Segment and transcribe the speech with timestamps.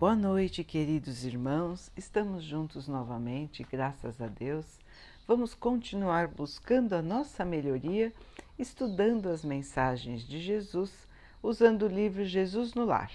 [0.00, 1.92] Boa noite, queridos irmãos.
[1.94, 4.64] Estamos juntos novamente, graças a Deus.
[5.28, 8.10] Vamos continuar buscando a nossa melhoria,
[8.58, 11.06] estudando as mensagens de Jesus,
[11.42, 13.12] usando o livro Jesus no Lar,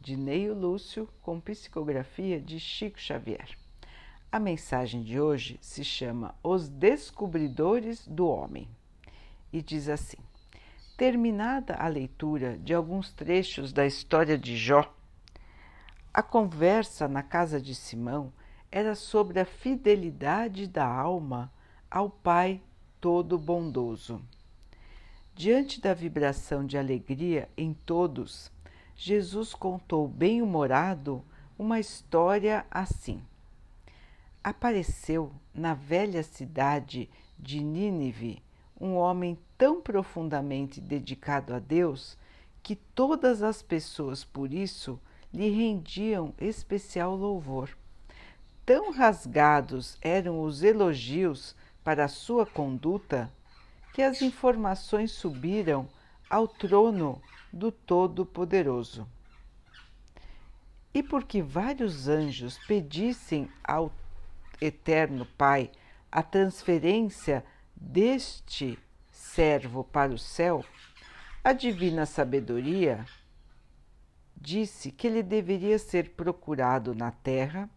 [0.00, 3.50] de Neio Lúcio, com psicografia de Chico Xavier.
[4.32, 8.66] A mensagem de hoje se chama Os Descobridores do Homem
[9.52, 10.16] e diz assim:
[10.96, 14.95] Terminada a leitura de alguns trechos da história de Jó,
[16.16, 18.32] a conversa na casa de Simão
[18.72, 21.52] era sobre a fidelidade da alma
[21.90, 22.62] ao Pai
[22.98, 24.22] todo bondoso.
[25.34, 28.50] Diante da vibração de alegria em todos,
[28.94, 31.22] Jesus contou bem-humorado
[31.58, 33.22] uma história assim.
[34.42, 38.42] Apareceu na velha cidade de Nínive
[38.80, 42.16] um homem tão profundamente dedicado a Deus
[42.62, 44.98] que todas as pessoas por isso
[45.32, 47.70] lhe rendiam especial louvor.
[48.64, 53.30] Tão rasgados eram os elogios para a sua conduta
[53.94, 55.88] que as informações subiram
[56.28, 59.06] ao trono do Todo-Poderoso.
[60.92, 63.92] E porque vários anjos pedissem ao
[64.60, 65.70] Eterno Pai
[66.10, 68.78] a transferência deste
[69.10, 70.64] servo para o céu,
[71.44, 73.04] a divina sabedoria
[74.36, 77.68] disse que ele deveria ser procurado na terra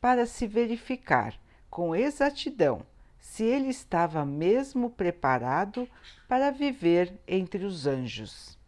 [0.00, 1.34] para se verificar
[1.70, 2.84] com exatidão
[3.18, 5.88] se ele estava mesmo preparado
[6.28, 8.58] para viver entre os anjos.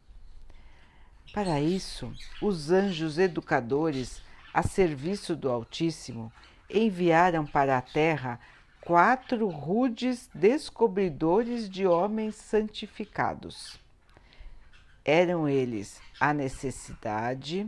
[1.32, 6.32] Para isso, os anjos educadores a serviço do Altíssimo
[6.70, 8.40] enviaram para a terra
[8.80, 13.78] quatro rudes descobridores de homens santificados.
[15.08, 17.64] Eram eles a necessidade,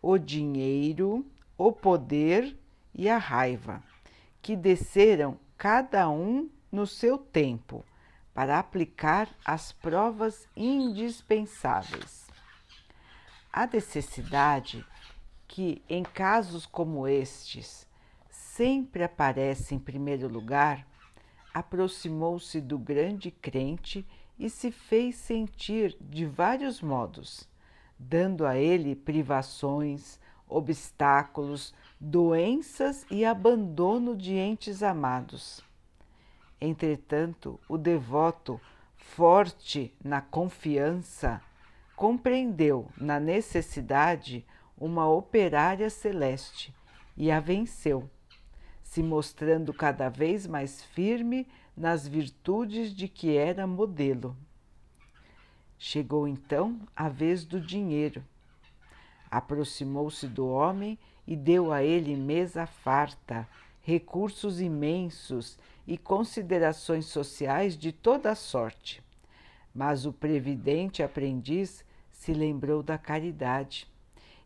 [0.00, 1.26] o dinheiro,
[1.58, 2.56] o poder
[2.94, 3.82] e a raiva,
[4.40, 7.84] que desceram cada um no seu tempo
[8.32, 12.26] para aplicar as provas indispensáveis.
[13.52, 14.82] A necessidade,
[15.46, 17.86] que em casos como estes
[18.30, 20.86] sempre aparece em primeiro lugar,
[21.52, 24.06] aproximou-se do grande crente
[24.40, 27.46] e se fez sentir de vários modos,
[27.98, 30.18] dando a ele privações,
[30.48, 35.62] obstáculos, doenças e abandono de entes amados.
[36.58, 38.58] Entretanto, o devoto,
[38.96, 41.42] forte na confiança,
[41.94, 44.46] compreendeu na necessidade
[44.78, 46.74] uma operária celeste
[47.14, 48.08] e a venceu,
[48.82, 51.46] se mostrando cada vez mais firme
[51.80, 54.36] nas virtudes de que era modelo.
[55.78, 58.22] Chegou então a vez do dinheiro.
[59.30, 63.48] Aproximou-se do homem e deu a ele mesa farta,
[63.80, 69.02] recursos imensos e considerações sociais de toda sorte.
[69.74, 73.88] Mas o previdente aprendiz se lembrou da caridade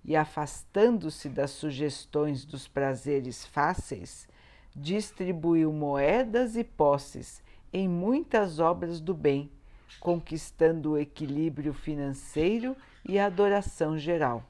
[0.05, 4.28] e, afastando-se das sugestões dos prazeres fáceis,
[4.74, 7.42] distribuiu moedas e posses
[7.72, 9.50] em muitas obras do bem,
[10.00, 14.44] conquistando o equilíbrio financeiro e a adoração geral.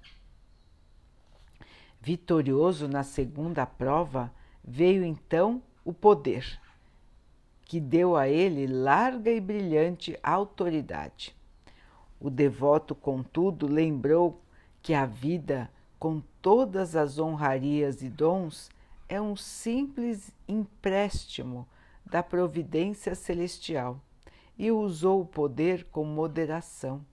[2.01, 6.61] Vitorioso na segunda prova, veio então o poder,
[7.65, 11.35] que deu a ele larga e brilhante autoridade.
[12.21, 14.41] O devoto, contudo, lembrou
[14.83, 18.71] que a vida, com todas as honrarias e dons,
[19.09, 21.69] é um simples empréstimo
[22.05, 24.01] da providência celestial
[24.57, 27.05] e usou o poder com moderação,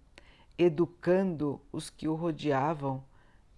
[0.57, 3.03] educando os que o rodeavam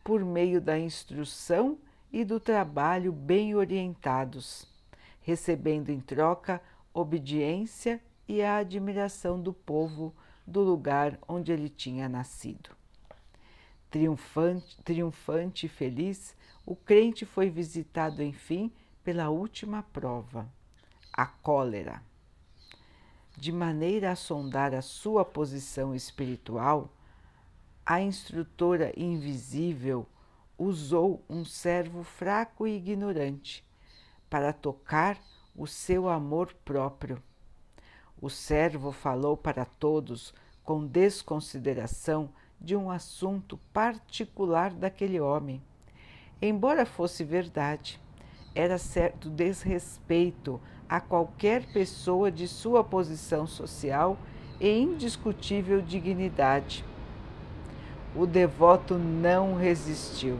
[0.03, 1.77] por meio da instrução
[2.11, 4.67] e do trabalho bem orientados,
[5.21, 6.61] recebendo em troca
[6.93, 10.13] obediência e a admiração do povo
[10.45, 12.69] do lugar onde ele tinha nascido.
[13.89, 16.35] Triunfante, triunfante e feliz,
[16.65, 18.71] o crente foi visitado, enfim,
[19.03, 20.49] pela última prova,
[21.11, 22.01] a cólera.
[23.35, 26.89] De maneira a sondar a sua posição espiritual,
[27.85, 30.07] a instrutora invisível
[30.57, 33.65] usou um servo fraco e ignorante
[34.29, 35.19] para tocar
[35.53, 37.21] o seu amor próprio.
[38.21, 40.33] O servo falou para todos
[40.63, 42.29] com desconsideração
[42.61, 45.61] de um assunto particular daquele homem
[46.45, 48.01] Embora fosse verdade,
[48.53, 50.59] era certo desrespeito
[50.89, 54.17] a qualquer pessoa de sua posição social
[54.59, 56.83] e indiscutível dignidade.
[58.13, 60.37] O devoto não resistiu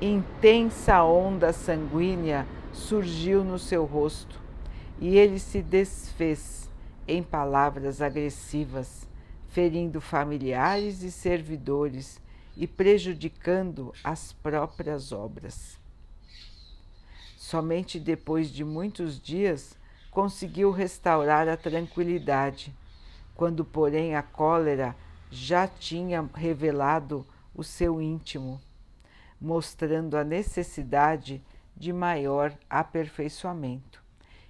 [0.00, 4.40] Intensa onda sanguínea surgiu no seu rosto
[5.00, 6.68] e ele se desfez
[7.06, 9.08] em palavras agressivas,
[9.46, 12.20] ferindo familiares e servidores
[12.58, 15.78] e prejudicando as próprias obras.
[17.36, 19.78] Somente depois de muitos dias
[20.10, 22.74] conseguiu restaurar a tranquilidade,
[23.36, 24.96] quando, porém, a cólera
[25.30, 27.24] já tinha revelado
[27.54, 28.60] o seu íntimo,
[29.40, 31.40] mostrando a necessidade
[31.76, 34.02] de maior aperfeiçoamento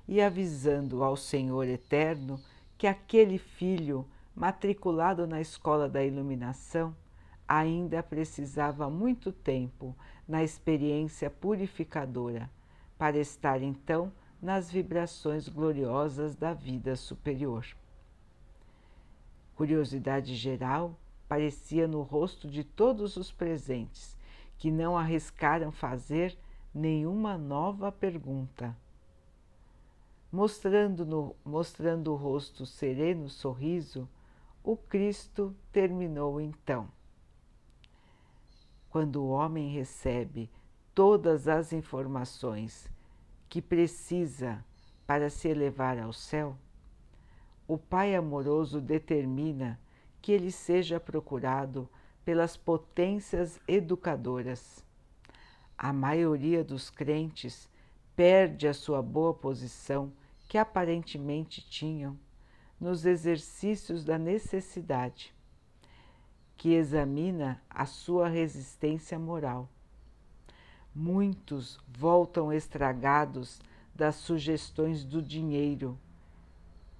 [0.09, 2.41] e avisando ao Senhor Eterno
[2.79, 6.97] que aquele filho matriculado na escola da iluminação
[7.49, 9.97] ainda precisava muito tempo
[10.29, 12.51] na experiência purificadora
[12.99, 17.67] para estar então nas vibrações gloriosas da vida superior.
[19.57, 20.95] Curiosidade geral
[21.27, 24.17] parecia no rosto de todos os presentes,
[24.59, 26.39] que não arriscaram fazer
[26.75, 28.77] nenhuma nova pergunta
[30.31, 34.07] Mostrando, no, mostrando o rosto sereno sorriso,
[34.63, 36.87] o Cristo terminou então.
[38.91, 40.51] Quando o homem recebe
[40.95, 42.91] todas as informações
[43.49, 44.65] que precisa
[45.07, 46.57] para se elevar ao céu,
[47.67, 49.79] o Pai amoroso determina
[50.23, 51.89] que ele seja procurado
[52.25, 54.85] pelas potências educadoras.
[55.77, 57.69] A maioria dos crentes
[58.17, 60.13] perde a sua boa posição
[60.49, 62.19] que aparentemente tinham
[62.81, 65.35] nos exercícios da necessidade,
[66.59, 69.71] que examina a sua resistência moral.
[70.93, 73.61] Muitos voltam estragados
[73.95, 75.97] das sugestões do dinheiro,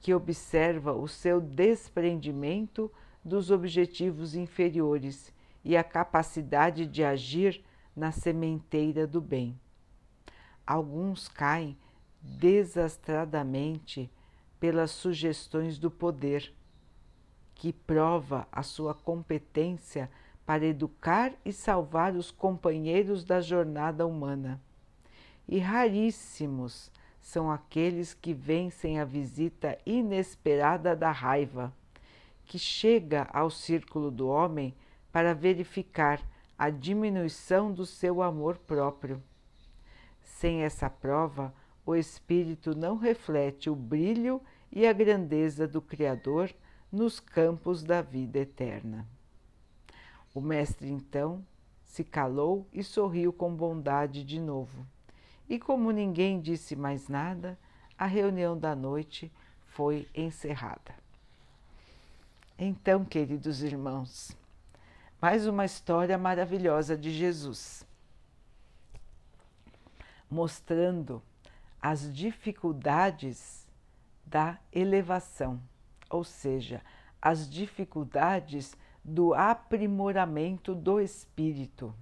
[0.01, 2.91] que observa o seu desprendimento
[3.25, 5.35] dos objetivos inferiores
[5.65, 7.65] e a capacidade de agir
[7.97, 9.59] na sementeira do bem.
[10.65, 11.77] Alguns caem
[12.23, 14.09] desastradamente
[14.61, 16.55] pelas sugestões do poder,
[17.59, 20.11] que prova a sua competência
[20.47, 24.59] para educar e salvar os companheiros da jornada humana.
[25.47, 26.91] E raríssimos
[27.21, 31.71] são aqueles que vencem a visita inesperada da raiva,
[32.47, 34.75] que chega ao círculo do homem
[35.13, 36.19] para verificar
[36.59, 39.23] a diminuição do seu amor próprio
[40.39, 41.53] sem essa prova,
[41.85, 44.41] o espírito não reflete o brilho
[44.71, 46.55] e a grandeza do Criador
[46.91, 49.07] nos campos da vida eterna.
[50.35, 51.45] O mestre então
[51.85, 54.87] se calou e sorriu com bondade de novo.
[55.49, 57.59] E como ninguém disse mais nada,
[57.99, 59.33] a reunião da noite
[59.67, 60.95] foi encerrada.
[62.59, 64.37] Então, queridos irmãos,
[65.21, 67.87] mais uma história maravilhosa de Jesus
[70.31, 71.23] mostrando
[71.81, 73.67] as dificuldades
[74.27, 75.61] da elevação,
[76.09, 76.83] ou seja,
[77.21, 81.95] as dificuldades do aprimoramento do espírito,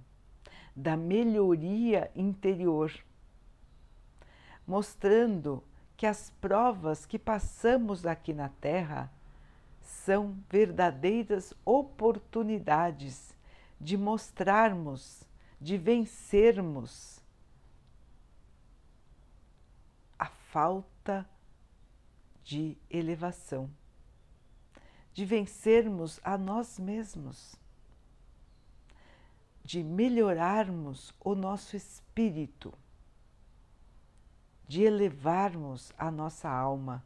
[0.75, 2.93] da melhoria interior,
[4.65, 5.63] mostrando
[5.95, 9.11] que as provas que passamos aqui na Terra
[9.81, 13.35] são verdadeiras oportunidades
[13.79, 15.23] de mostrarmos,
[15.59, 17.17] de vencermos
[20.57, 21.29] falta
[22.43, 23.69] de elevação,
[25.17, 27.55] de vencermos a nós mesmos,
[29.63, 32.71] de melhorarmos o nosso espírito,
[34.67, 37.03] de elevarmos a nossa alma.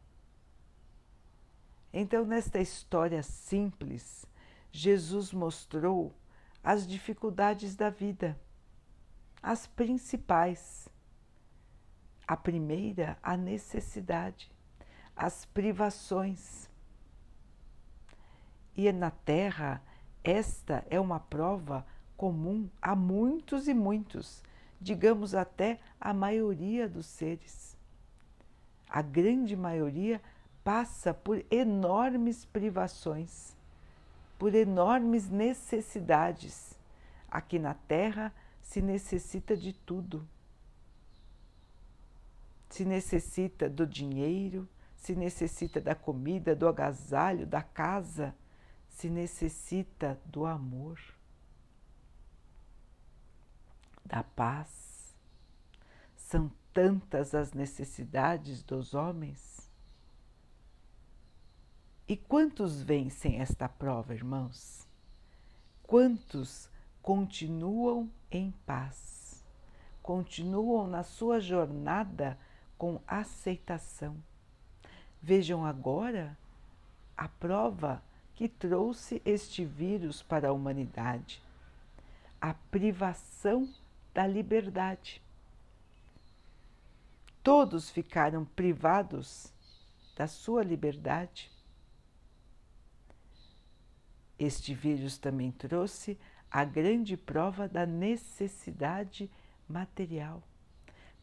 [1.90, 4.26] Então, nesta história simples,
[4.70, 6.12] Jesus mostrou
[6.62, 8.38] as dificuldades da vida,
[9.42, 10.86] as principais
[12.28, 14.52] a primeira, a necessidade,
[15.16, 16.70] as privações.
[18.76, 19.82] E na Terra,
[20.24, 21.86] esta é uma prova
[22.16, 24.42] comum a muitos e muitos,
[24.80, 27.76] digamos até a maioria dos seres.
[28.88, 30.20] A grande maioria
[30.62, 33.56] passa por enormes privações,
[34.38, 36.78] por enormes necessidades.
[37.30, 40.26] Aqui na Terra se necessita de tudo
[42.72, 48.34] se necessita do dinheiro, se necessita da comida, do agasalho, da casa,
[49.02, 50.96] se necessita do amor,
[54.06, 55.12] da paz.
[56.16, 59.68] São tantas as necessidades dos homens.
[62.06, 64.86] E quantos vencem esta prova, irmãos?
[65.82, 66.70] Quantos
[67.02, 69.42] continuam em paz?
[70.00, 72.38] continuam na sua jornada
[72.76, 74.16] com aceitação.
[75.20, 76.36] Vejam agora
[77.16, 78.02] a prova
[78.42, 81.40] que trouxe este vírus para a humanidade
[82.40, 83.72] a privação
[84.12, 85.22] da liberdade.
[87.40, 89.52] Todos ficaram privados
[90.16, 91.52] da sua liberdade.
[94.36, 96.18] Este vírus também trouxe
[96.50, 99.30] a grande prova da necessidade
[99.68, 100.42] material.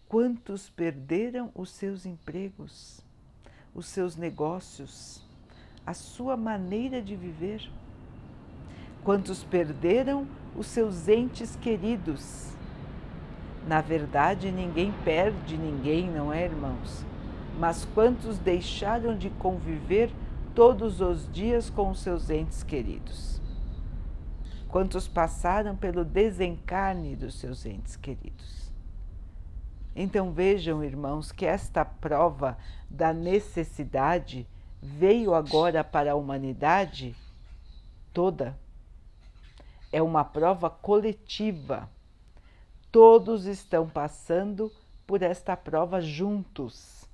[0.07, 3.01] Quantos perderam os seus empregos,
[3.75, 5.27] os seus negócios,
[5.89, 7.67] a sua maneira de viver?
[9.03, 12.53] Quantos perderam os seus entes queridos?
[13.67, 17.03] Na verdade, ninguém perde ninguém, não é, irmãos?
[17.57, 20.11] Mas quantos deixaram de conviver
[20.53, 23.41] todos os dias com os seus entes queridos?
[24.67, 28.71] Quantos passaram pelo desencarne dos seus entes queridos?
[29.95, 34.47] Então vejam, irmãos, que esta prova da necessidade
[34.81, 37.15] veio agora para a humanidade
[38.13, 38.57] toda.
[39.91, 41.89] É uma prova coletiva.
[42.91, 44.71] Todos estão passando
[45.05, 47.05] por esta prova juntos.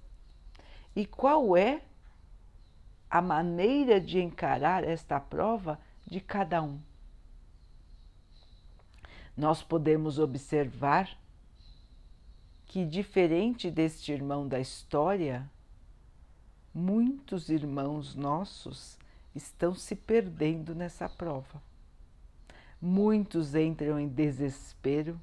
[0.95, 1.81] E qual é
[3.09, 6.79] a maneira de encarar esta prova de cada um?
[9.35, 11.09] Nós podemos observar
[12.65, 15.49] que, diferente deste irmão da história,
[16.75, 18.97] muitos irmãos nossos
[19.33, 21.63] estão se perdendo nessa prova.
[22.81, 25.17] Muitos entram em desespero,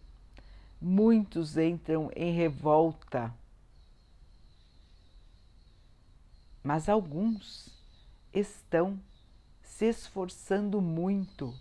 [0.80, 3.32] muitos entram em revolta,
[6.64, 7.68] mas alguns
[8.32, 8.98] estão
[9.62, 11.54] se esforçando muito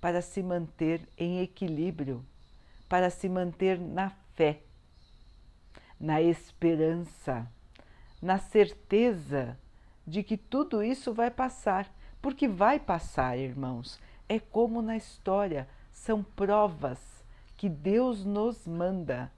[0.00, 2.24] para se manter em equilíbrio,
[2.88, 4.62] para se manter na fé,
[5.98, 7.50] na esperança,
[8.22, 9.58] na certeza
[10.06, 13.98] de que tudo isso vai passar, porque vai passar, irmãos.
[14.28, 17.24] É como na história, são provas
[17.56, 19.30] que Deus nos manda,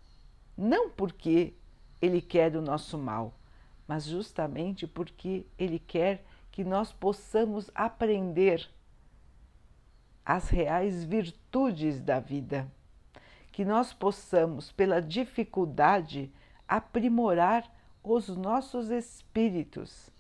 [0.57, 1.55] não porque
[2.01, 3.35] Ele quer o nosso mal,
[3.89, 8.69] mas justamente porque Ele quer que nós possamos aprender
[10.25, 12.71] as reais virtudes da vida,
[13.51, 16.33] que nós possamos, pela dificuldade,
[16.67, 17.74] aprimorar
[18.05, 20.11] os nossos espíritos,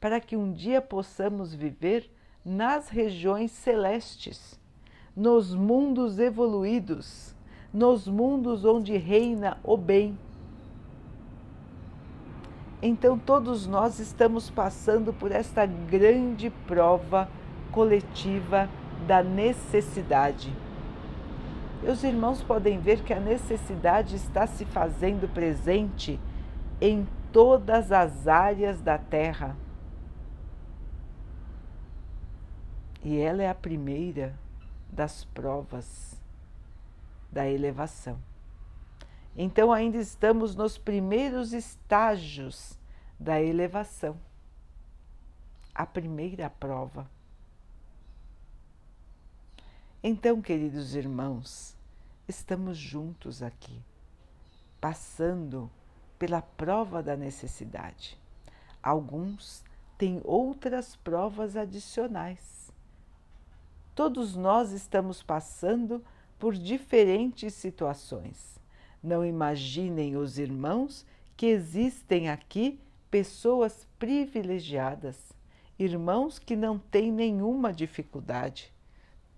[0.00, 2.08] para que um dia possamos viver
[2.44, 4.60] nas regiões celestes,
[5.14, 7.34] nos mundos evoluídos,
[7.74, 10.16] nos mundos onde reina o bem.
[12.80, 17.28] Então, todos nós estamos passando por esta grande prova
[17.72, 18.68] coletiva
[19.06, 20.52] da necessidade.
[21.82, 26.20] Os irmãos podem ver que a necessidade está se fazendo presente
[26.80, 29.56] em todas as áreas da Terra
[33.04, 34.38] E ela é a primeira
[34.90, 36.20] das provas
[37.30, 38.18] da elevação.
[39.36, 42.78] Então, ainda estamos nos primeiros estágios
[43.18, 44.16] da elevação.
[45.74, 47.10] A primeira prova.
[50.02, 51.76] Então, queridos irmãos,
[52.28, 53.82] estamos juntos aqui,
[54.80, 55.70] passando
[56.22, 58.16] pela prova da necessidade.
[58.80, 59.64] Alguns
[59.98, 62.52] têm outras provas adicionais
[63.94, 66.02] Todos nós estamos passando
[66.38, 68.58] por diferentes situações.
[69.02, 71.04] Não imaginem os irmãos
[71.36, 75.34] que existem aqui pessoas privilegiadas,
[75.78, 78.72] irmãos que não têm nenhuma dificuldade.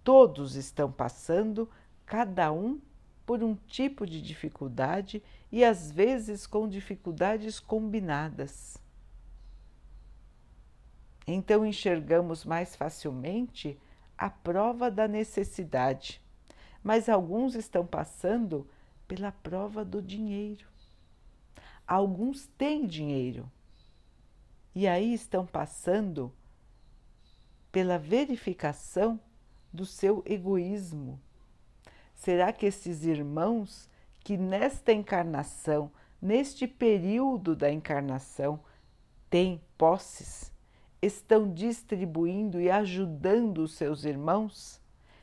[0.04, 1.68] Todos estão passando,
[2.06, 2.78] cada um
[3.26, 8.76] por um tipo de dificuldade e às vezes com dificuldades combinadas.
[11.26, 13.78] Então enxergamos mais facilmente
[14.16, 16.20] a prova da necessidade,
[16.82, 18.68] mas alguns estão passando
[19.08, 20.66] pela prova do dinheiro.
[21.86, 23.50] Alguns têm dinheiro
[24.74, 26.32] e aí estão passando
[27.70, 29.18] pela verificação
[29.72, 31.20] do seu egoísmo.
[32.14, 33.88] Será que esses irmãos
[34.20, 35.90] que nesta encarnação,
[36.20, 38.60] neste período da encarnação,
[39.28, 40.54] têm posses?
[41.06, 44.80] estão distribuindo e ajudando os seus irmãos?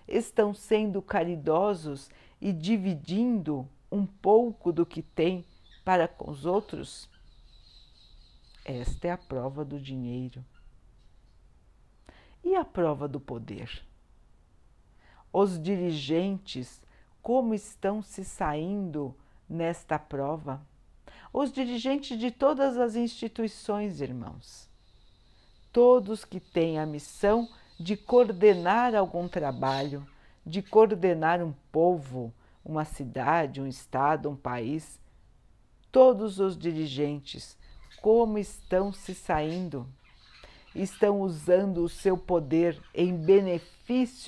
[0.07, 5.45] Estão sendo caridosos e dividindo um pouco do que têm
[5.83, 7.10] para com os outros?
[8.63, 10.43] Esta é a prova do dinheiro.
[12.43, 13.83] E a prova do poder?
[15.33, 16.81] Os dirigentes,
[17.21, 19.15] como estão se saindo
[19.50, 20.61] nesta prova.
[21.33, 24.69] Os dirigentes de todas as instituições, irmãos,
[25.71, 27.47] todos que têm a missão
[27.79, 30.05] de coordenar algum trabalho,
[30.45, 32.33] de coordenar um povo,
[32.63, 35.00] uma cidade, um estado, um país,
[35.91, 37.57] todos os dirigentes,
[38.01, 39.88] como estão se saindo?
[40.73, 43.80] Estão usando o seu poder em benefício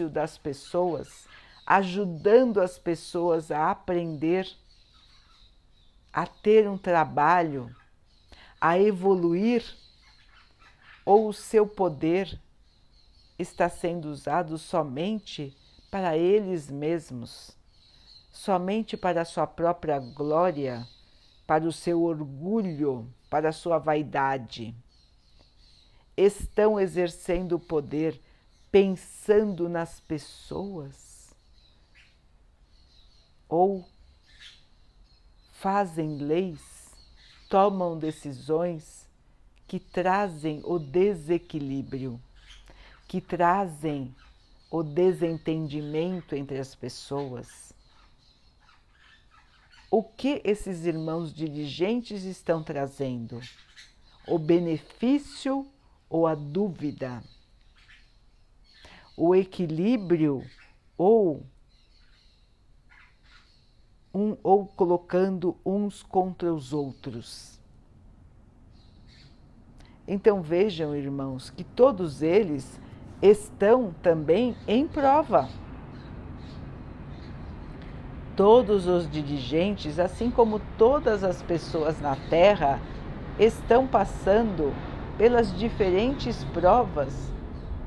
[0.09, 1.27] das pessoas,
[1.65, 4.47] ajudando as pessoas a aprender,
[6.11, 7.73] a ter um trabalho,
[8.59, 9.63] a evoluir?
[11.05, 12.39] Ou o seu poder
[13.37, 15.55] está sendo usado somente
[15.91, 17.57] para eles mesmos,
[18.31, 20.87] somente para a sua própria glória,
[21.45, 24.73] para o seu orgulho, para a sua vaidade.
[26.15, 28.21] Estão exercendo o poder
[28.73, 31.31] pensando nas pessoas?
[33.47, 33.87] Ou
[35.51, 36.91] fazem leis,
[37.47, 39.07] tomam decisões
[39.67, 42.19] que trazem o desequilíbrio,
[43.07, 44.13] que trazem
[44.71, 47.73] o desentendimento entre as pessoas.
[49.91, 53.39] O que esses irmãos dirigentes estão trazendo?
[54.27, 55.67] O benefício
[56.09, 57.23] ou a dúvida?
[59.15, 60.43] O equilíbrio
[60.97, 61.45] ou
[64.13, 67.59] um ou colocando uns contra os outros.
[70.07, 72.79] Então vejam, irmãos, que todos eles
[73.21, 75.49] estão também em prova.
[78.35, 82.79] Todos os dirigentes, assim como todas as pessoas na Terra,
[83.39, 84.73] estão passando
[85.17, 87.32] pelas diferentes provas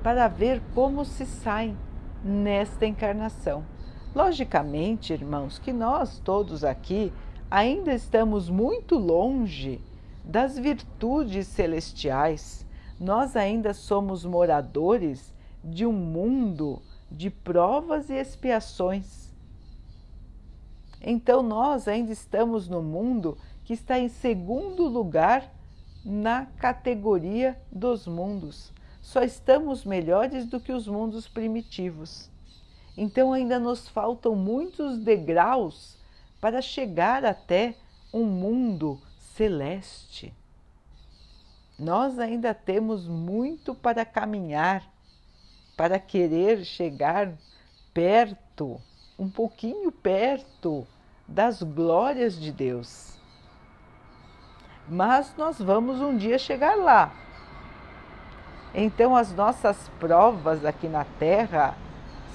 [0.07, 1.77] para ver como se saem
[2.23, 3.67] nesta encarnação.
[4.15, 7.13] Logicamente, irmãos, que nós todos aqui
[7.51, 9.81] ainda estamos muito longe
[10.25, 12.65] das virtudes celestiais
[13.01, 19.35] nós ainda somos moradores de um mundo de provas e expiações.
[21.03, 25.53] Então, nós ainda estamos no mundo que está em segundo lugar
[26.05, 28.76] na categoria dos mundos.
[29.07, 32.31] Só estamos melhores do que os mundos primitivos.
[32.97, 35.97] Então, ainda nos faltam muitos degraus
[36.41, 37.75] para chegar até
[38.13, 40.33] um mundo celeste
[41.79, 44.83] nós ainda temos muito para caminhar,
[45.77, 47.33] para querer chegar
[47.93, 48.81] perto,
[49.19, 50.87] um pouquinho perto
[51.29, 53.19] das glórias de Deus.
[54.89, 57.15] Mas nós vamos um dia chegar lá.
[58.79, 61.75] Então, as nossas provas aqui na Terra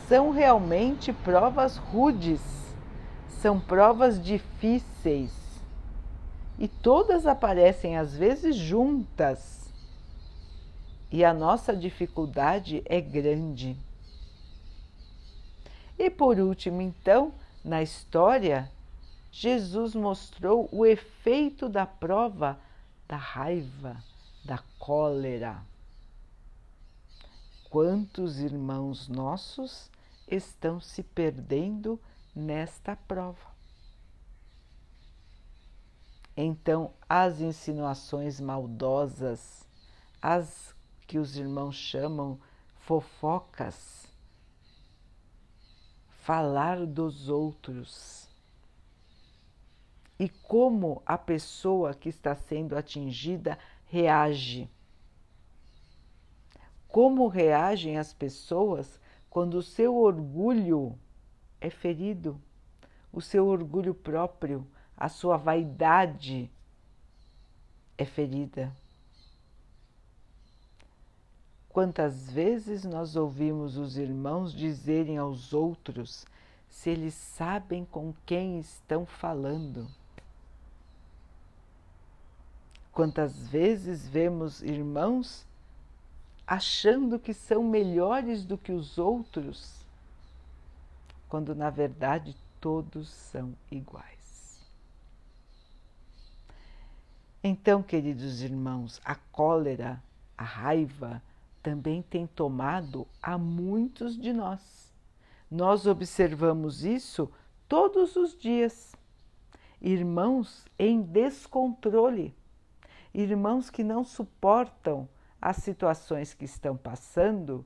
[0.07, 2.41] são realmente provas rudes,
[3.29, 5.31] são provas difíceis
[6.57, 9.71] e todas aparecem às vezes juntas.
[11.11, 13.77] E a nossa dificuldade é grande.
[15.99, 18.71] E por último, então, na história,
[19.31, 22.59] Jesus mostrou o efeito da prova
[23.07, 23.97] da raiva,
[24.43, 25.70] da cólera.
[27.71, 29.89] Quantos irmãos nossos
[30.27, 31.97] estão se perdendo
[32.35, 33.49] nesta prova?
[36.35, 39.65] Então, as insinuações maldosas,
[40.21, 40.75] as
[41.07, 42.37] que os irmãos chamam
[42.75, 44.05] fofocas,
[46.09, 48.27] falar dos outros
[50.19, 54.69] e como a pessoa que está sendo atingida reage.
[56.91, 58.99] Como reagem as pessoas
[59.29, 60.97] quando o seu orgulho
[61.59, 62.39] é ferido,
[63.13, 64.67] o seu orgulho próprio
[65.01, 66.51] a sua vaidade
[67.97, 68.71] é ferida.
[71.69, 76.23] Quantas vezes nós ouvimos os irmãos dizerem aos outros
[76.69, 79.87] se eles sabem com quem estão falando?
[82.91, 85.47] Quantas vezes vemos irmãos
[86.51, 89.85] achando que são melhores do que os outros,
[91.29, 94.61] quando na verdade todos são iguais.
[97.41, 100.03] Então, queridos irmãos, a cólera,
[100.37, 101.23] a raiva
[101.63, 104.91] também tem tomado a muitos de nós.
[105.49, 107.31] Nós observamos isso
[107.65, 108.93] todos os dias.
[109.81, 112.35] Irmãos em descontrole,
[113.13, 115.07] irmãos que não suportam
[115.41, 117.65] as situações que estão passando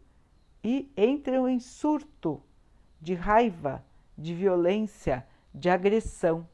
[0.63, 2.41] e entram em surto
[3.01, 3.85] de raiva,
[4.17, 6.47] de violência, de agressão.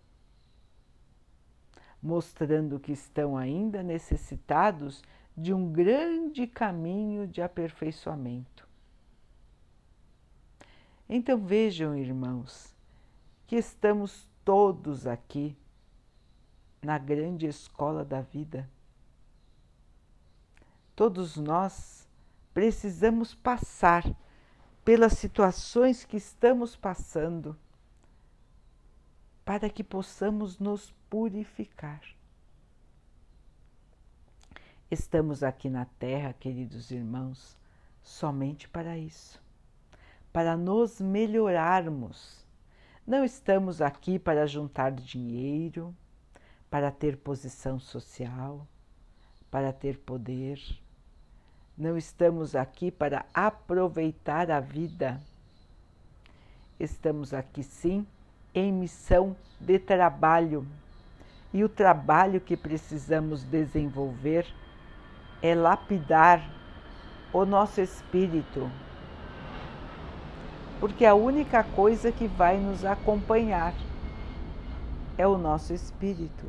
[2.04, 5.04] mostrando que estão ainda necessitados
[5.38, 8.68] de um grande caminho de aperfeiçoamento.
[11.08, 12.76] Então vejam, irmãos,
[13.46, 15.56] que estamos todos aqui
[16.82, 18.68] na grande escola da vida.
[20.96, 22.08] Todos nós
[22.54, 24.04] precisamos passar
[24.84, 27.58] pelas situações que estamos passando
[29.46, 32.02] para que possamos nos purificar.
[34.90, 37.58] Estamos aqui na Terra, queridos irmãos,
[38.04, 39.42] somente para isso,
[40.34, 42.46] para nos melhorarmos.
[43.08, 45.96] Não estamos aqui para juntar dinheiro,
[46.70, 48.68] para ter posição social,
[49.52, 50.60] para ter poder.
[51.78, 55.22] Não estamos aqui para aproveitar a vida.
[56.80, 58.08] Estamos aqui sim
[58.56, 60.66] em missão de trabalho.
[61.54, 64.48] E o trabalho que precisamos desenvolver
[65.42, 66.42] é lapidar
[67.34, 68.70] o nosso espírito,
[70.80, 73.74] porque a única coisa que vai nos acompanhar
[75.18, 76.46] é o nosso espírito.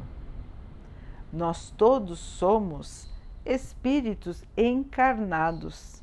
[1.33, 3.09] Nós todos somos
[3.43, 6.03] espíritos encarnados.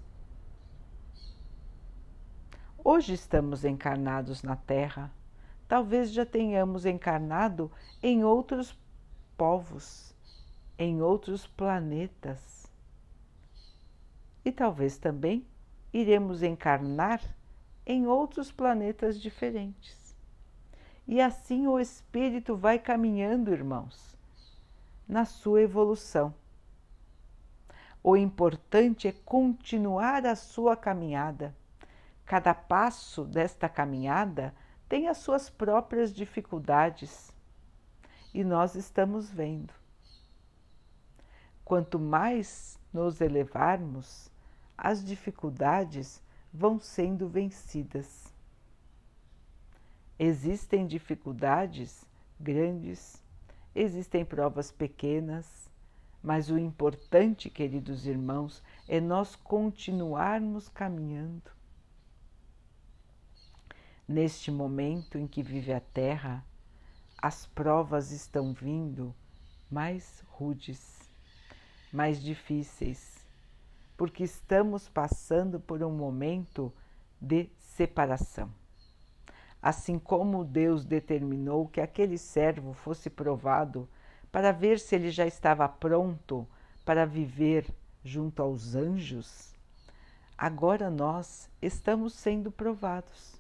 [2.83, 5.11] Hoje estamos encarnados na Terra,
[5.67, 8.75] talvez já tenhamos encarnado em outros
[9.37, 10.15] povos,
[10.79, 12.67] em outros planetas
[14.43, 15.45] e talvez também
[15.93, 17.21] iremos encarnar
[17.85, 20.15] em outros planetas diferentes.
[21.07, 24.08] E assim o espírito vai caminhando, irmãos,
[25.09, 26.35] na sua evolução.
[28.03, 31.55] O importante é continuar a sua caminhada.
[32.23, 34.53] Cada passo desta caminhada
[34.87, 37.33] tem as suas próprias dificuldades
[38.31, 39.73] e nós estamos vendo.
[41.65, 44.31] Quanto mais nos elevarmos,
[44.77, 46.21] as dificuldades
[46.53, 48.31] vão sendo vencidas.
[50.17, 52.05] Existem dificuldades
[52.39, 53.21] grandes,
[53.75, 55.69] existem provas pequenas,
[56.21, 61.51] mas o importante, queridos irmãos, é nós continuarmos caminhando.
[64.07, 66.43] Neste momento em que vive a Terra,
[67.17, 69.13] as provas estão vindo
[69.69, 70.99] mais rudes
[71.91, 73.25] mais difíceis,
[73.97, 76.71] porque estamos passando por um momento
[77.19, 78.53] de separação.
[79.61, 83.89] Assim como Deus determinou que aquele servo fosse provado
[84.31, 86.47] para ver se ele já estava pronto
[86.85, 87.65] para viver
[88.03, 89.53] junto aos anjos,
[90.37, 93.39] agora nós estamos sendo provados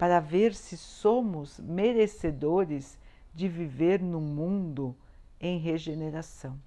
[0.00, 2.98] para ver se somos merecedores
[3.34, 4.96] de viver no mundo
[5.38, 6.58] em regeneração.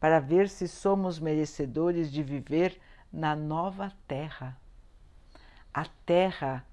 [0.00, 2.80] Para ver se somos merecedores de viver
[3.12, 4.58] na nova terra,
[5.76, 6.64] a terra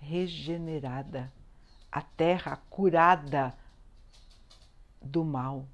[0.00, 1.32] regenerada,
[1.92, 3.56] a terra curada
[5.00, 5.64] do mal.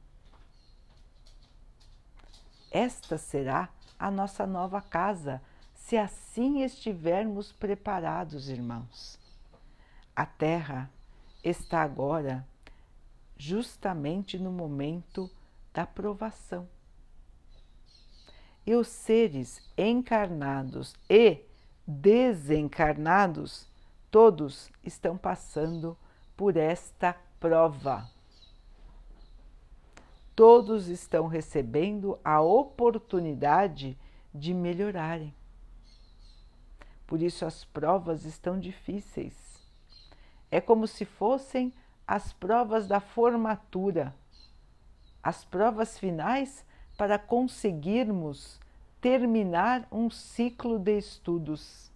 [2.71, 5.41] Esta será a nossa nova casa,
[5.75, 9.19] se assim estivermos preparados, irmãos.
[10.15, 10.91] A terra
[11.43, 12.47] está agora
[13.35, 15.31] justamente no momento
[15.73, 16.69] da provação
[18.67, 21.48] e os seres encarnados e
[21.91, 23.67] desencarnados,
[24.11, 25.97] todos estão passando
[26.37, 28.07] por esta prova.
[30.37, 33.99] Todos estão recebendo a oportunidade
[34.35, 35.35] de melhorarem.
[37.07, 39.59] Por isso as provas estão difíceis.
[40.51, 41.73] É como se fossem
[42.07, 44.15] as provas da formatura,
[45.23, 46.67] as provas finais
[46.99, 48.61] para conseguirmos
[49.01, 51.91] terminar um ciclo de estudos.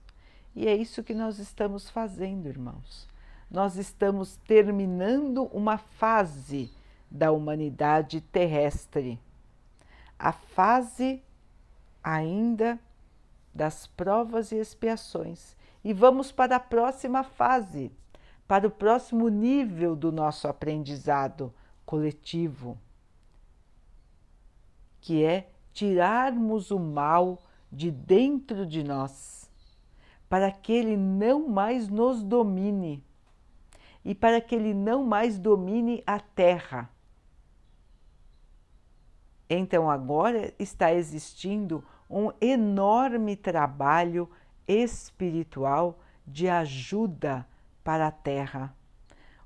[0.55, 3.09] E é isso que nós estamos fazendo, irmãos.
[3.51, 6.71] Nós estamos terminando uma fase
[7.11, 9.21] da humanidade terrestre,
[10.19, 11.23] a fase
[12.03, 12.79] ainda
[13.55, 15.57] das provas e expiações.
[15.85, 17.93] E vamos para a próxima fase,
[18.49, 21.53] para o próximo nível do nosso aprendizado
[21.85, 22.79] coletivo
[25.03, 29.51] que é tirarmos o mal de dentro de nós,
[30.29, 33.03] para que ele não mais nos domine
[34.05, 36.91] e para que ele não mais domine a terra.
[39.49, 44.29] Então agora está existindo um enorme trabalho
[44.67, 47.47] espiritual de ajuda
[47.83, 48.75] para a terra.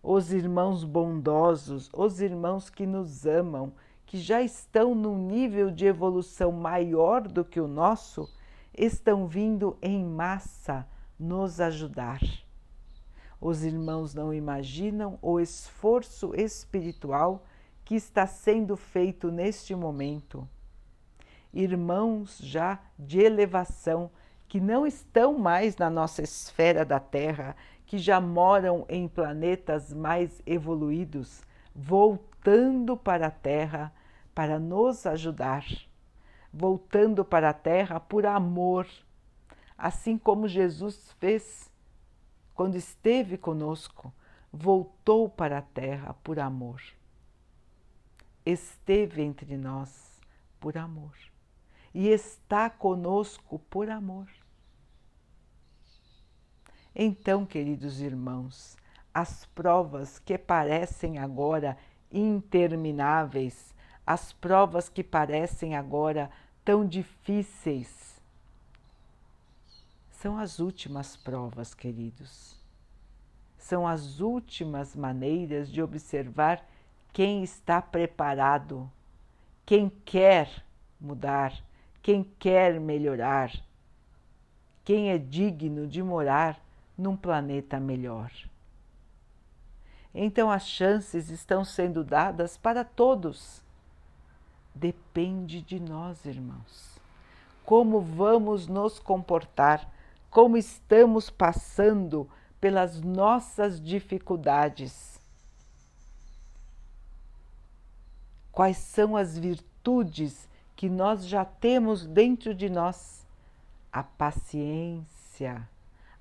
[0.03, 3.73] os irmãos bondosos, os irmãos que nos amam,
[4.17, 8.27] que já estão num nível de evolução maior do que o nosso,
[8.73, 12.21] estão vindo em massa nos ajudar.
[13.39, 17.45] Os irmãos não imaginam o esforço espiritual
[17.85, 20.49] que está sendo feito neste momento.
[21.53, 24.11] Irmãos já de elevação
[24.49, 30.41] que não estão mais na nossa esfera da Terra, que já moram em planetas mais
[30.47, 31.43] evoluídos,
[31.75, 33.93] voltando para a Terra
[34.37, 35.65] para nos ajudar,
[36.53, 38.87] voltando para a Terra por amor,
[39.79, 41.73] assim como Jesus fez
[42.55, 44.13] quando esteve conosco,
[44.53, 46.83] voltou para a Terra por amor.
[48.45, 50.21] Esteve entre nós
[50.61, 51.17] por amor
[51.95, 54.29] e está conosco por amor.
[56.95, 58.77] Então, queridos irmãos,
[59.15, 61.79] as provas que parecem agora
[62.13, 63.75] intermináveis,
[64.07, 66.31] as provas que parecem agora
[66.65, 68.17] tão difíceis,
[70.11, 72.57] são as últimas provas, queridos.
[73.59, 76.65] São as últimas maneiras de observar
[77.13, 78.91] quem está preparado,
[79.65, 80.65] quem quer
[81.01, 81.53] mudar,
[82.03, 83.53] quem quer melhorar,
[84.85, 86.61] quem é digno de morar
[86.97, 88.33] num planeta melhor.
[90.15, 93.66] Então as chances estão sendo dadas para todos.
[94.77, 97.01] Depende de nós, irmãos.
[97.65, 99.91] Como vamos nos comportar,
[100.31, 102.29] como estamos passando
[102.61, 105.19] pelas nossas dificuldades.
[108.53, 113.27] Quais são as virtudes que nós já temos dentro de nós?
[113.91, 115.67] A paciência,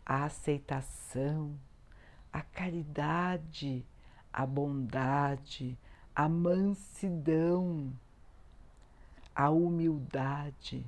[0.06, 1.52] a aceitação,
[2.32, 3.86] a caridade,
[4.32, 5.78] a bondade,
[6.16, 7.92] a mansidão,
[9.36, 10.86] a humildade.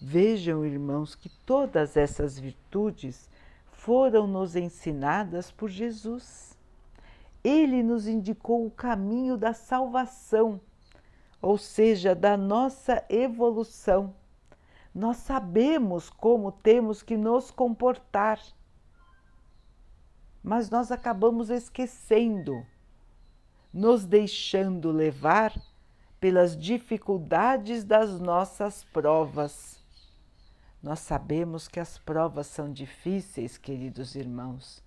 [0.00, 3.28] Vejam, irmãos, que todas essas virtudes
[3.72, 6.56] foram nos ensinadas por Jesus.
[7.42, 10.60] Ele nos indicou o caminho da salvação,
[11.40, 14.14] ou seja, da nossa evolução
[14.98, 18.40] nós sabemos como temos que nos comportar,
[20.42, 22.66] mas nós acabamos esquecendo,
[23.72, 25.54] nos deixando levar
[26.20, 29.82] pelas dificuldades das nossas provas.
[30.82, 34.82] Nós sabemos que as provas são difíceis, queridos irmãos,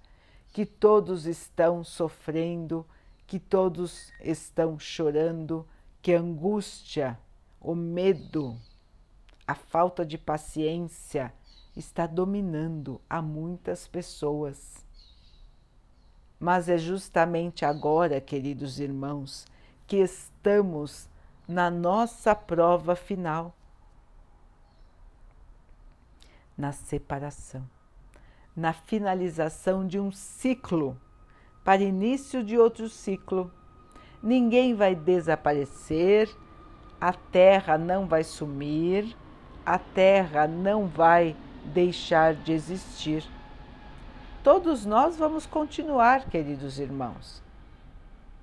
[0.52, 2.86] que todos estão sofrendo,
[3.28, 5.68] que todos estão chorando,
[6.02, 7.20] que a angústia,
[7.60, 8.58] o medo,
[9.48, 11.34] a falta de paciência
[11.76, 14.86] está dominando a muitas pessoas.
[16.40, 19.46] Mas é justamente agora, queridos irmãos,
[19.86, 21.08] que estamos
[21.52, 23.54] na nossa prova final.
[26.58, 27.68] Na separação,
[28.56, 30.98] na finalização de um ciclo.
[31.64, 33.52] Para início de outro ciclo.
[34.22, 36.30] Ninguém vai desaparecer,
[37.00, 39.16] a terra não vai sumir,
[39.66, 41.36] a Terra não vai
[41.66, 43.24] deixar de existir.
[44.44, 47.44] Todos nós vamos continuar, queridos irmãos,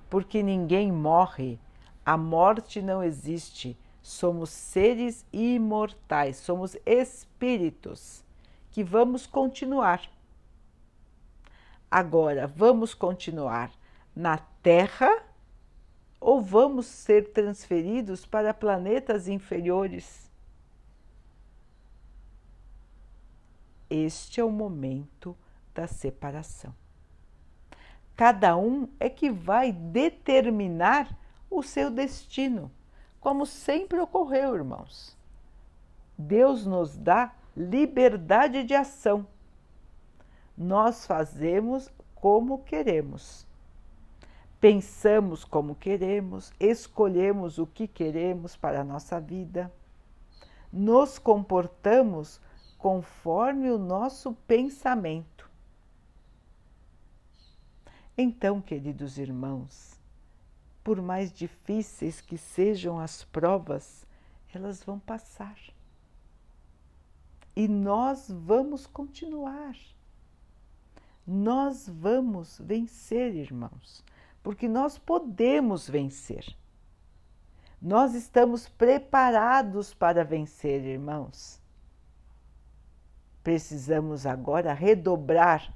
[0.09, 1.59] porque ninguém morre,
[2.05, 3.77] a morte não existe.
[4.01, 8.23] Somos seres imortais, somos espíritos
[8.71, 10.01] que vamos continuar.
[11.91, 13.71] Agora, vamos continuar
[14.15, 15.23] na Terra
[16.19, 20.29] ou vamos ser transferidos para planetas inferiores?
[23.89, 25.35] este é o momento
[25.73, 26.73] da separação.
[28.15, 31.17] Cada um é que vai determinar
[31.49, 32.71] o seu destino,
[33.19, 35.17] como sempre ocorreu, irmãos.
[36.17, 39.25] Deus nos dá liberdade de ação.
[40.57, 43.47] Nós fazemos como queremos.
[44.59, 49.71] Pensamos como queremos, escolhemos o que queremos para a nossa vida,
[50.71, 52.41] nos comportamos
[52.77, 55.49] conforme o nosso pensamento.
[58.17, 59.98] Então, queridos irmãos,
[60.89, 64.07] por mais difíceis que sejam as provas,
[64.51, 65.55] elas vão passar.
[67.55, 69.75] E nós vamos continuar.
[71.27, 74.03] Nós vamos vencer, irmãos,
[74.41, 76.57] porque nós podemos vencer.
[77.79, 81.61] Nós estamos preparados para vencer, irmãos.
[83.43, 85.71] Precisamos agora redobrar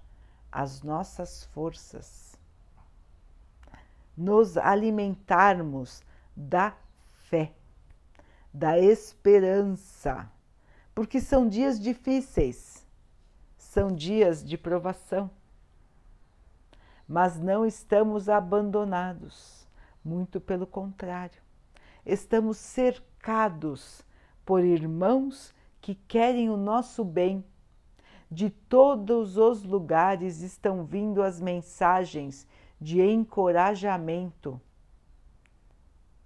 [0.52, 2.23] as nossas forças.
[4.16, 6.04] Nos alimentarmos
[6.36, 6.76] da
[7.30, 7.52] fé,
[8.54, 10.30] da esperança,
[10.94, 12.86] porque são dias difíceis,
[13.58, 15.30] são dias de provação.
[17.08, 19.68] Mas não estamos abandonados,
[20.04, 21.42] muito pelo contrário,
[22.06, 24.04] estamos cercados
[24.46, 27.44] por irmãos que querem o nosso bem.
[28.32, 32.48] De todos os lugares estão vindo as mensagens
[32.84, 34.60] de encorajamento,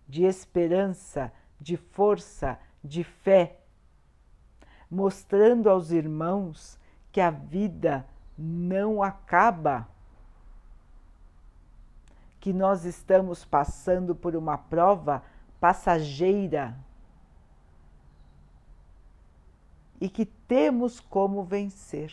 [0.07, 3.59] de esperança, de força, de fé,
[4.89, 6.79] mostrando aos irmãos
[7.11, 9.87] que a vida não acaba,
[12.39, 15.23] que nós estamos passando por uma prova
[15.59, 16.75] passageira
[20.01, 22.11] e que temos como vencer.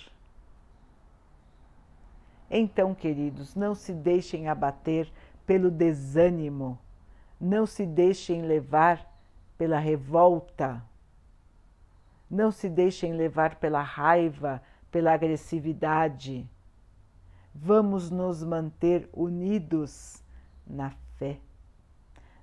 [2.57, 5.13] Então, queridos, não se deixem abater
[5.45, 6.79] pelo desânimo,
[7.41, 9.13] não se deixem levar
[9.59, 10.81] pela revolta,
[12.31, 16.49] não se deixem levar pela raiva, pela agressividade.
[17.53, 20.23] Vamos nos manter unidos
[20.65, 21.41] na fé,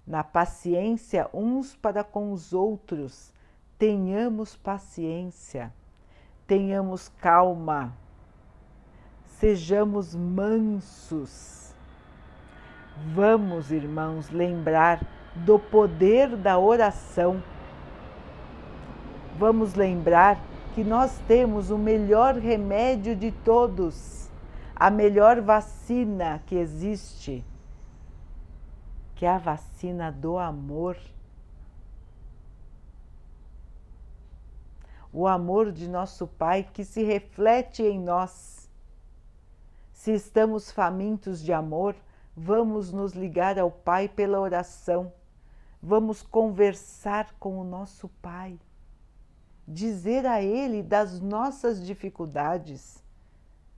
[0.05, 3.33] na paciência uns para com os outros.
[3.77, 5.73] Tenhamos paciência,
[6.45, 7.95] tenhamos calma,
[9.41, 11.73] sejamos mansos.
[13.15, 15.03] Vamos, irmãos, lembrar
[15.35, 17.41] do poder da oração.
[19.39, 20.39] Vamos lembrar
[20.75, 24.29] que nós temos o melhor remédio de todos,
[24.75, 27.43] a melhor vacina que existe,
[29.15, 30.97] que é a vacina do amor.
[35.13, 38.60] o amor de nosso Pai que se reflete em nós.
[40.01, 41.95] Se estamos famintos de amor,
[42.35, 45.13] vamos nos ligar ao Pai pela oração,
[45.79, 48.59] vamos conversar com o nosso Pai,
[49.67, 53.03] dizer a Ele das nossas dificuldades,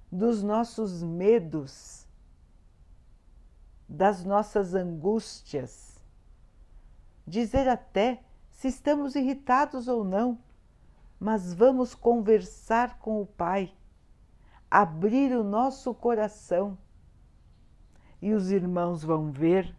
[0.09, 2.07] dos nossos medos,
[3.85, 5.99] das nossas angústias,
[7.27, 10.39] dizer até se estamos irritados ou não
[11.19, 13.73] mas vamos conversar com o Pai,
[14.73, 16.75] abrir o nosso coração.
[18.19, 19.71] E os irmãos vão ver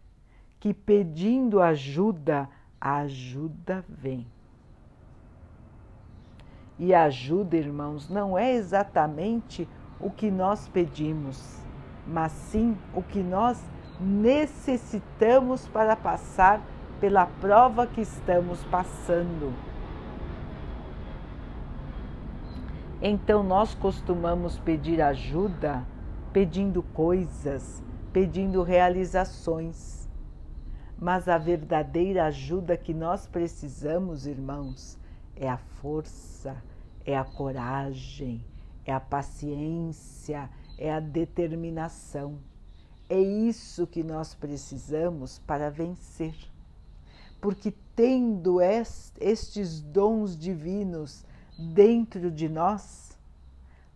[0.57, 4.25] que pedindo ajuda, a ajuda vem.
[6.79, 9.67] E ajuda, irmãos, não é exatamente
[9.99, 11.59] o que nós pedimos,
[12.07, 13.61] mas sim o que nós
[13.99, 16.61] necessitamos para passar
[17.01, 19.53] pela prova que estamos passando.
[23.07, 25.85] Então nós costumamos pedir ajuda
[26.33, 30.09] pedindo coisas, pedindo realizações.
[30.99, 34.97] Mas a verdadeira ajuda que nós precisamos, irmãos,
[35.35, 36.57] é a força,
[37.05, 38.43] é a coragem,
[38.83, 42.39] é a paciência, é a determinação.
[43.07, 46.33] É isso que nós precisamos para vencer.
[47.39, 51.23] Porque tendo estes dons divinos
[51.57, 53.17] dentro de nós,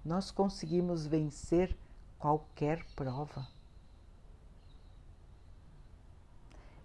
[0.04, 1.76] nós conseguimos vencer
[2.18, 3.48] qualquer prova.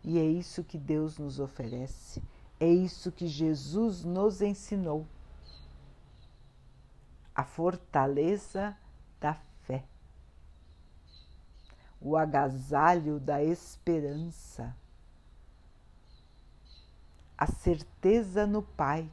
[0.03, 2.23] E é isso que Deus nos oferece,
[2.61, 5.07] é isso que Jesus nos ensinou.
[7.35, 8.77] A fortaleza
[9.19, 9.85] da fé,
[12.01, 14.77] o agasalho da esperança,
[17.37, 19.11] a certeza no Pai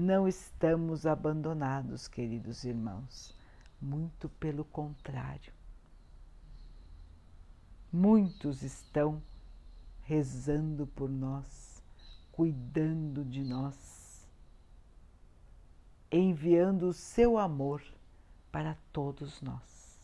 [0.00, 3.36] não estamos abandonados, queridos irmãos,
[3.80, 5.52] muito pelo contrário.
[7.92, 9.22] Muitos estão
[10.00, 11.82] rezando por nós,
[12.32, 14.26] cuidando de nós,
[16.10, 17.82] enviando o seu amor
[18.50, 20.00] para todos nós.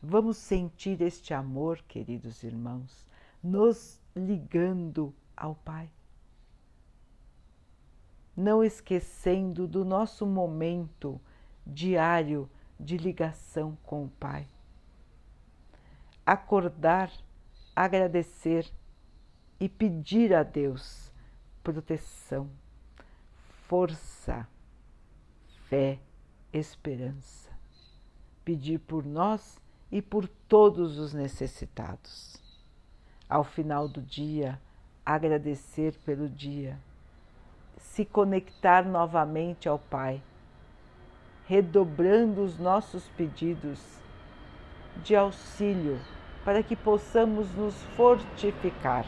[0.00, 3.04] Vamos sentir este amor, queridos irmãos,
[3.42, 5.90] nos ligando ao Pai
[8.36, 11.18] não esquecendo do nosso momento
[11.66, 14.46] diário de ligação com o Pai.
[16.24, 17.10] Acordar,
[17.74, 18.70] agradecer
[19.58, 21.10] e pedir a Deus
[21.62, 22.50] proteção,
[23.66, 24.46] força,
[25.68, 25.98] fé,
[26.52, 27.50] esperança.
[28.44, 29.60] Pedir por nós
[29.90, 32.36] e por todos os necessitados.
[33.28, 34.60] Ao final do dia,
[35.04, 36.78] agradecer pelo dia
[37.92, 40.22] se conectar novamente ao Pai,
[41.46, 43.80] redobrando os nossos pedidos,
[45.02, 46.00] de auxílio
[46.44, 49.06] para que possamos nos fortificar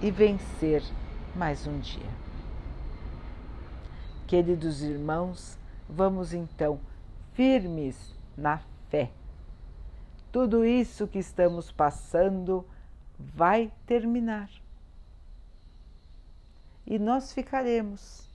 [0.00, 0.82] e vencer
[1.34, 2.10] mais um dia.
[4.26, 5.58] Queridos irmãos,
[5.88, 6.80] vamos então
[7.34, 9.10] firmes na fé.
[10.30, 12.66] Tudo isso que estamos passando
[13.18, 14.48] vai terminar.
[16.92, 18.28] E nós ficaremos.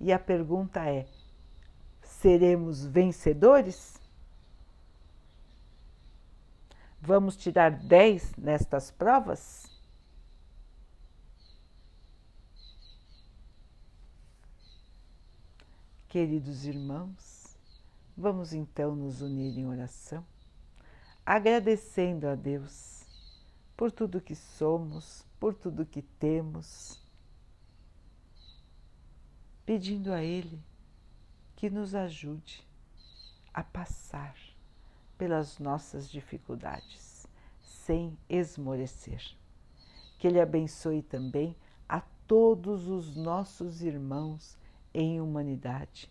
[0.00, 1.08] E a pergunta é:
[2.00, 4.00] seremos vencedores?
[7.00, 9.68] Vamos tirar 10 nestas provas?
[16.08, 17.56] Queridos irmãos,
[18.16, 20.24] vamos então nos unir em oração,
[21.26, 23.04] agradecendo a Deus
[23.76, 26.99] por tudo que somos, por tudo que temos,
[29.64, 30.60] pedindo a Ele
[31.56, 32.66] que nos ajude
[33.52, 34.34] a passar
[35.18, 37.26] pelas nossas dificuldades
[37.60, 39.22] sem esmorecer.
[40.18, 41.56] Que Ele abençoe também
[41.88, 44.56] a todos os nossos irmãos
[44.94, 46.10] em humanidade.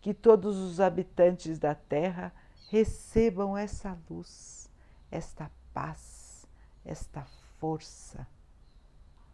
[0.00, 2.32] Que todos os habitantes da Terra
[2.70, 4.70] recebam essa luz,
[5.10, 6.46] esta paz,
[6.84, 7.24] esta
[7.58, 8.26] força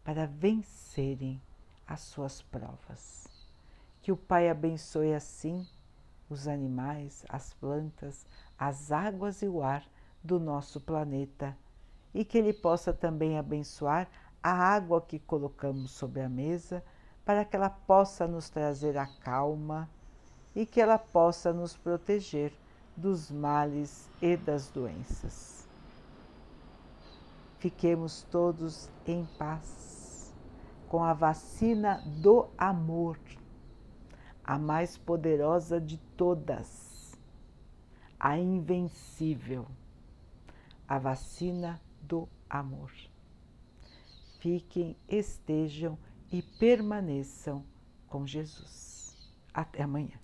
[0.05, 1.41] para vencerem
[1.87, 3.27] as suas provas.
[4.01, 5.67] Que o Pai abençoe assim
[6.29, 8.27] os animais, as plantas,
[8.59, 9.85] as águas e o ar
[10.23, 11.57] do nosso planeta
[12.15, 14.09] e que Ele possa também abençoar
[14.43, 16.83] a água que colocamos sobre a mesa
[17.25, 19.89] para que ela possa nos trazer a calma
[20.55, 22.53] e que ela possa nos proteger
[22.97, 25.69] dos males e das doenças.
[27.59, 30.02] Fiquemos todos em paz
[30.93, 33.19] com a vacina do amor,
[34.45, 37.19] a mais poderosa de todas,
[38.21, 39.67] a invencível,
[40.87, 42.93] a vacina do amor.
[44.39, 45.99] Fiquem, estejam
[46.31, 47.65] e permaneçam
[48.07, 49.33] com Jesus.
[49.55, 50.21] Até amanhã.